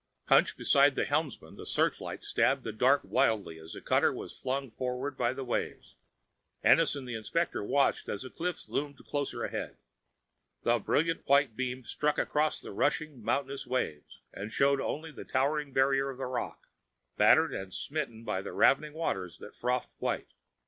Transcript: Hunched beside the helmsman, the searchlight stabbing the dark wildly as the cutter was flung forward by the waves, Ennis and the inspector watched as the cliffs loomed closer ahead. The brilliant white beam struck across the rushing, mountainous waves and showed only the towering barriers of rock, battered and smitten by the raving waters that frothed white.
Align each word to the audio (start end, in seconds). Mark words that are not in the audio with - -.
Hunched 0.29 0.57
beside 0.57 0.95
the 0.95 1.05
helmsman, 1.05 1.57
the 1.57 1.63
searchlight 1.67 2.23
stabbing 2.23 2.63
the 2.63 2.71
dark 2.71 3.01
wildly 3.03 3.59
as 3.59 3.73
the 3.73 3.81
cutter 3.81 4.11
was 4.11 4.35
flung 4.35 4.71
forward 4.71 5.15
by 5.15 5.31
the 5.31 5.43
waves, 5.43 5.95
Ennis 6.63 6.95
and 6.95 7.07
the 7.07 7.13
inspector 7.13 7.63
watched 7.63 8.09
as 8.09 8.23
the 8.23 8.31
cliffs 8.31 8.67
loomed 8.67 8.97
closer 9.05 9.43
ahead. 9.43 9.77
The 10.63 10.79
brilliant 10.79 11.27
white 11.27 11.55
beam 11.55 11.83
struck 11.83 12.17
across 12.17 12.59
the 12.59 12.71
rushing, 12.71 13.21
mountainous 13.23 13.67
waves 13.67 14.21
and 14.33 14.51
showed 14.51 14.81
only 14.81 15.11
the 15.11 15.23
towering 15.23 15.71
barriers 15.71 16.19
of 16.19 16.27
rock, 16.29 16.65
battered 17.15 17.53
and 17.53 17.71
smitten 17.71 18.23
by 18.23 18.41
the 18.41 18.53
raving 18.53 18.93
waters 18.93 19.37
that 19.37 19.53
frothed 19.53 19.93
white. 19.99 20.33